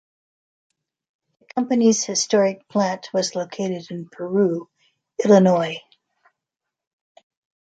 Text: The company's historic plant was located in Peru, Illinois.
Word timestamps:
The 1.39 1.45
company's 1.53 2.03
historic 2.03 2.67
plant 2.67 3.09
was 3.13 3.35
located 3.35 3.91
in 3.91 4.09
Peru, 4.09 4.67
Illinois. 5.23 5.79